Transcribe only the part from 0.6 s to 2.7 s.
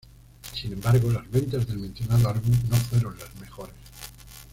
embargo, las ventas del mencionado álbum